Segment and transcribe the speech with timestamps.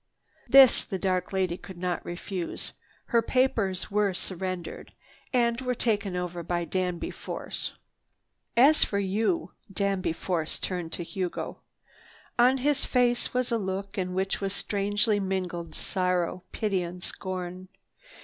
[0.49, 2.73] This the dark lady could not refuse.
[3.13, 4.93] Her papers were surrendered
[5.31, 7.73] and were taken over by Danby Force.
[8.57, 11.59] "As for you!" Danby Force turned to Hugo.
[12.39, 17.67] On his face was a look in which was strangely mingled sorrow, pity and scorn.